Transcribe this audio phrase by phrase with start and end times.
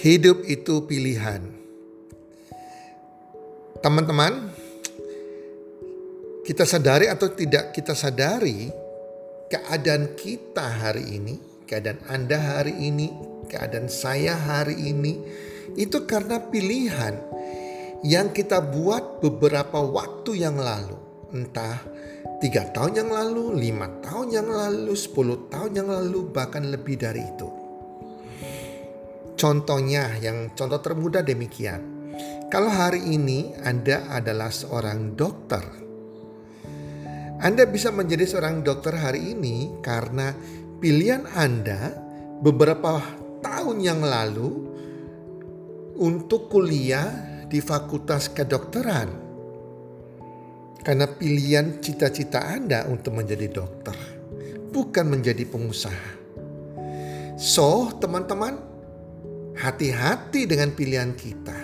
[0.00, 1.44] Hidup itu pilihan.
[3.84, 4.48] Teman-teman,
[6.40, 8.72] kita sadari atau tidak kita sadari
[9.52, 11.36] keadaan kita hari ini,
[11.68, 13.12] keadaan Anda hari ini,
[13.44, 15.20] keadaan saya hari ini
[15.76, 17.20] itu karena pilihan
[18.00, 20.96] yang kita buat beberapa waktu yang lalu.
[21.36, 21.76] Entah
[22.40, 27.20] tiga tahun yang lalu, lima tahun yang lalu, sepuluh tahun yang lalu, bahkan lebih dari
[27.20, 27.59] itu.
[29.40, 31.80] Contohnya yang contoh termudah demikian.
[32.52, 35.64] Kalau hari ini Anda adalah seorang dokter.
[37.40, 40.36] Anda bisa menjadi seorang dokter hari ini karena
[40.76, 41.88] pilihan Anda
[42.44, 43.00] beberapa
[43.40, 44.68] tahun yang lalu
[45.96, 47.08] untuk kuliah
[47.48, 49.08] di Fakultas Kedokteran.
[50.84, 53.96] Karena pilihan cita-cita Anda untuk menjadi dokter,
[54.68, 56.20] bukan menjadi pengusaha.
[57.40, 58.69] So, teman-teman,
[59.58, 61.58] Hati-hati dengan pilihan kita.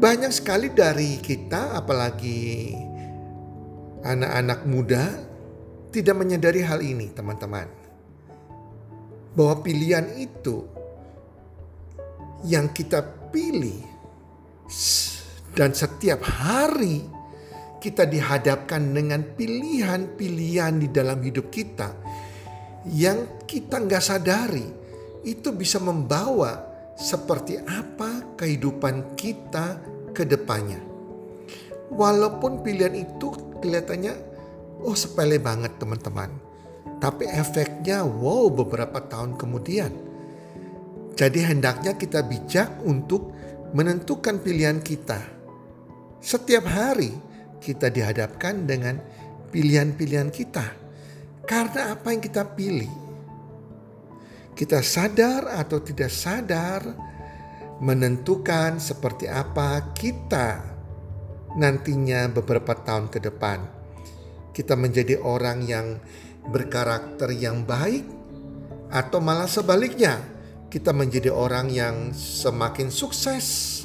[0.00, 2.72] Banyak sekali dari kita, apalagi
[4.00, 5.04] anak-anak muda,
[5.92, 7.68] tidak menyadari hal ini, teman-teman.
[9.36, 10.64] Bahwa pilihan itu
[12.48, 13.84] yang kita pilih,
[15.52, 17.04] dan setiap hari
[17.80, 21.92] kita dihadapkan dengan pilihan-pilihan di dalam hidup kita
[22.92, 24.79] yang kita nggak sadari
[25.24, 26.64] itu bisa membawa
[26.96, 29.80] seperti apa kehidupan kita
[30.12, 30.80] ke depannya.
[31.90, 34.14] Walaupun pilihan itu kelihatannya
[34.84, 36.30] oh sepele banget teman-teman.
[37.00, 39.92] Tapi efeknya wow beberapa tahun kemudian.
[41.16, 43.32] Jadi hendaknya kita bijak untuk
[43.72, 45.20] menentukan pilihan kita.
[46.20, 47.12] Setiap hari
[47.60, 49.00] kita dihadapkan dengan
[49.52, 50.64] pilihan-pilihan kita.
[51.44, 53.09] Karena apa yang kita pilih
[54.60, 56.84] kita sadar atau tidak sadar
[57.80, 60.60] menentukan seperti apa kita
[61.56, 63.64] nantinya beberapa tahun ke depan.
[64.52, 65.96] Kita menjadi orang yang
[66.52, 68.04] berkarakter yang baik
[68.92, 70.20] atau malah sebaliknya
[70.68, 73.80] kita menjadi orang yang semakin sukses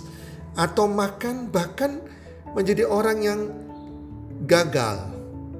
[0.60, 2.04] atau makan bahkan
[2.52, 3.42] menjadi orang yang
[4.44, 5.08] gagal,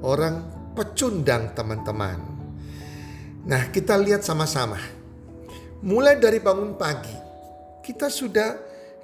[0.04, 0.44] orang
[0.76, 2.20] pecundang teman-teman.
[3.48, 4.95] Nah, kita lihat sama-sama
[5.84, 7.16] mulai dari bangun pagi,
[7.84, 8.56] kita sudah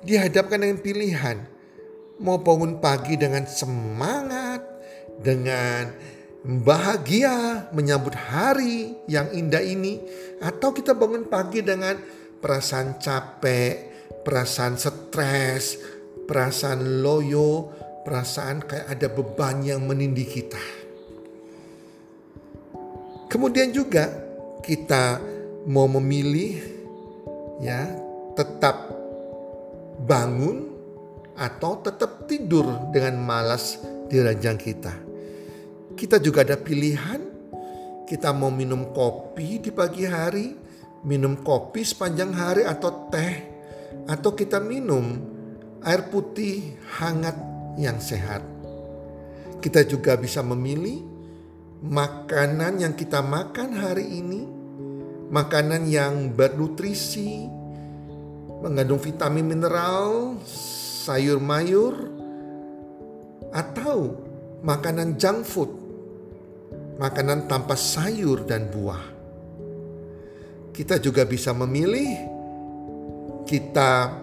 [0.06, 1.38] dihadapkan dengan pilihan.
[2.22, 4.62] Mau bangun pagi dengan semangat,
[5.18, 5.90] dengan
[6.46, 9.98] bahagia menyambut hari yang indah ini.
[10.42, 11.98] Atau kita bangun pagi dengan
[12.42, 13.74] perasaan capek,
[14.22, 15.82] perasaan stres,
[16.30, 17.74] perasaan loyo,
[18.06, 20.62] perasaan kayak ada beban yang menindih kita.
[23.30, 24.12] Kemudian juga
[24.62, 25.31] kita
[25.68, 26.58] mau memilih
[27.62, 27.86] ya
[28.34, 28.90] tetap
[30.02, 30.74] bangun
[31.38, 33.78] atau tetap tidur dengan malas
[34.10, 34.94] di ranjang kita.
[35.94, 37.32] Kita juga ada pilihan
[38.12, 40.52] kita mau minum kopi di pagi hari,
[41.08, 43.34] minum kopi sepanjang hari atau teh
[44.04, 45.16] atau kita minum
[45.80, 47.40] air putih hangat
[47.80, 48.44] yang sehat.
[49.64, 51.00] Kita juga bisa memilih
[51.88, 54.61] makanan yang kita makan hari ini
[55.32, 57.48] makanan yang bernutrisi,
[58.60, 61.96] mengandung vitamin mineral, sayur mayur,
[63.56, 64.20] atau
[64.60, 65.72] makanan junk food,
[67.00, 69.02] makanan tanpa sayur dan buah.
[70.76, 72.12] Kita juga bisa memilih
[73.48, 74.20] kita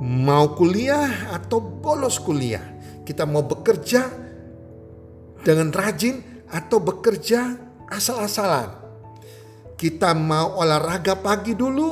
[0.00, 2.64] mau kuliah atau bolos kuliah.
[3.04, 4.08] Kita mau bekerja
[5.44, 7.54] dengan rajin atau bekerja
[7.92, 8.85] asal-asalan.
[9.76, 11.88] Kita mau olahraga pagi dulu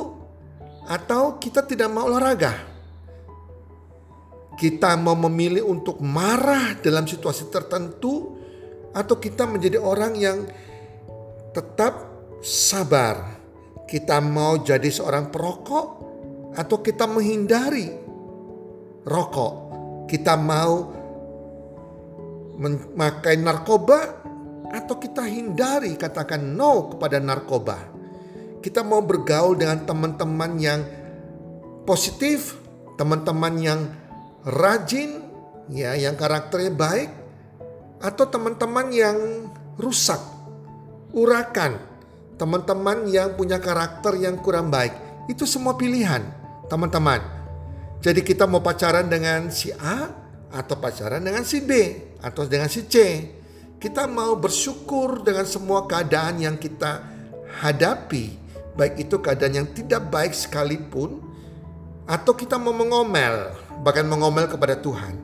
[0.89, 2.53] atau kita tidak mau olahraga.
[4.57, 8.33] Kita mau memilih untuk marah dalam situasi tertentu
[8.95, 10.49] atau kita menjadi orang yang
[11.53, 11.93] tetap
[12.41, 13.37] sabar.
[13.85, 15.87] Kita mau jadi seorang perokok
[16.57, 17.91] atau kita menghindari
[19.05, 19.53] rokok.
[20.09, 20.73] Kita mau
[22.55, 24.25] memakai narkoba
[24.75, 27.79] atau kita hindari katakan no kepada narkoba.
[28.59, 30.81] Kita mau bergaul dengan teman-teman yang
[31.87, 32.59] positif,
[32.99, 33.79] teman-teman yang
[34.43, 35.21] rajin,
[35.71, 37.09] ya, yang karakternya baik,
[38.01, 39.17] atau teman-teman yang
[39.79, 40.19] rusak,
[41.13, 41.77] urakan,
[42.35, 44.91] teman-teman yang punya karakter yang kurang baik.
[45.29, 46.25] Itu semua pilihan,
[46.67, 47.21] teman-teman.
[48.01, 50.09] Jadi kita mau pacaran dengan si A
[50.51, 51.71] atau pacaran dengan si B
[52.21, 52.95] atau dengan si C.
[53.75, 57.03] Kita mau bersyukur dengan semua keadaan yang kita
[57.59, 58.35] hadapi,
[58.73, 61.21] baik itu keadaan yang tidak baik sekalipun,
[62.07, 65.17] atau kita mau mengomel, bahkan mengomel kepada Tuhan.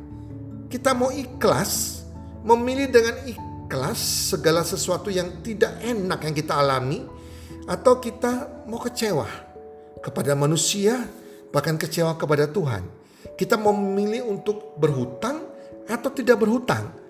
[0.68, 2.04] Kita mau ikhlas,
[2.44, 7.08] memilih dengan ikhlas segala sesuatu yang tidak enak yang kita alami,
[7.68, 9.28] atau kita mau kecewa
[10.04, 11.08] kepada manusia,
[11.56, 12.84] bahkan kecewa kepada Tuhan.
[13.40, 15.46] Kita mau memilih untuk berhutang
[15.90, 17.01] atau tidak berhutang.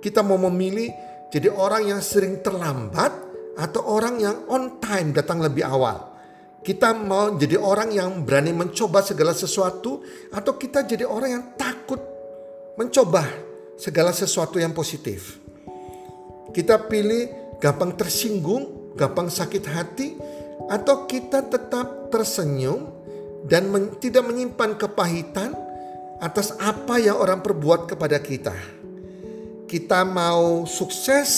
[0.00, 0.88] Kita mau memilih
[1.30, 3.12] jadi orang yang sering terlambat
[3.60, 6.10] atau orang yang on time datang lebih awal.
[6.60, 12.00] Kita mau jadi orang yang berani mencoba segala sesuatu atau kita jadi orang yang takut
[12.76, 13.24] mencoba
[13.80, 15.40] segala sesuatu yang positif.
[16.52, 20.08] Kita pilih gampang tersinggung, gampang sakit hati
[20.68, 22.92] atau kita tetap tersenyum
[23.48, 25.56] dan men tidak menyimpan kepahitan
[26.20, 28.79] atas apa yang orang perbuat kepada kita.
[29.70, 31.30] Kita mau sukses,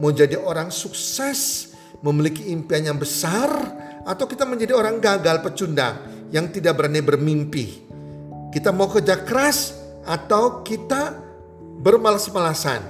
[0.00, 1.68] mau jadi orang sukses,
[2.00, 3.52] memiliki impian yang besar,
[4.08, 6.00] atau kita menjadi orang gagal pecundang
[6.32, 7.84] yang tidak berani bermimpi.
[8.48, 9.76] Kita mau kerja keras
[10.08, 11.12] atau kita
[11.84, 12.80] bermalas-malasan.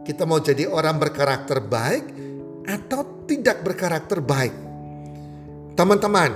[0.00, 2.04] Kita mau jadi orang berkarakter baik
[2.64, 4.56] atau tidak berkarakter baik.
[5.76, 6.32] Teman-teman,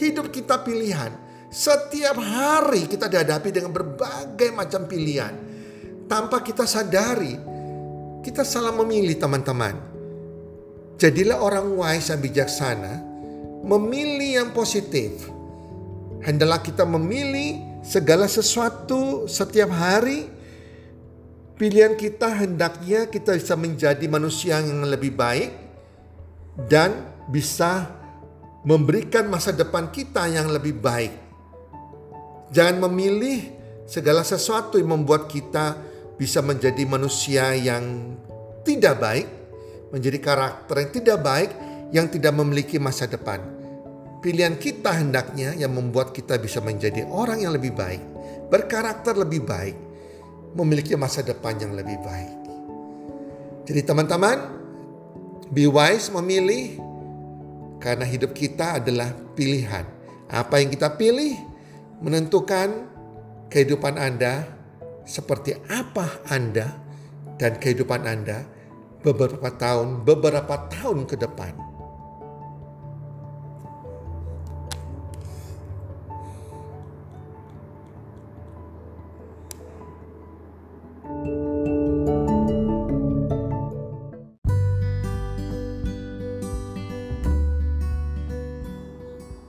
[0.00, 1.12] hidup kita pilihan.
[1.52, 5.51] Setiap hari kita dihadapi dengan berbagai macam pilihan.
[6.12, 7.40] Tanpa kita sadari,
[8.20, 9.72] kita salah memilih teman-teman.
[11.00, 13.00] Jadilah orang wise dan bijaksana,
[13.64, 15.32] memilih yang positif.
[16.20, 20.28] Hendaklah kita memilih segala sesuatu setiap hari.
[21.56, 25.48] Pilihan kita hendaknya kita bisa menjadi manusia yang lebih baik
[26.68, 26.92] dan
[27.32, 27.88] bisa
[28.68, 31.22] memberikan masa depan kita yang lebih baik
[32.52, 33.48] Jangan memilih
[33.88, 38.16] segala sesuatu yang membuat kita bisa menjadi manusia yang
[38.62, 39.28] tidak baik,
[39.90, 41.50] menjadi karakter yang tidak baik,
[41.92, 43.42] yang tidak memiliki masa depan.
[44.22, 48.00] Pilihan kita hendaknya yang membuat kita bisa menjadi orang yang lebih baik,
[48.48, 49.74] berkarakter lebih baik,
[50.54, 52.32] memiliki masa depan yang lebih baik.
[53.66, 54.38] Jadi teman-teman,
[55.50, 56.78] be wise memilih
[57.82, 59.82] karena hidup kita adalah pilihan.
[60.30, 61.34] Apa yang kita pilih,
[61.98, 62.88] menentukan
[63.50, 64.48] kehidupan Anda
[65.02, 66.70] seperti apa Anda
[67.38, 68.46] dan kehidupan Anda
[69.02, 71.72] beberapa tahun, beberapa tahun ke depan.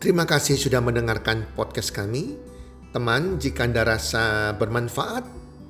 [0.04, 2.36] Terima kasih sudah mendengarkan podcast kami.
[2.92, 5.43] Teman, jika Anda rasa bermanfaat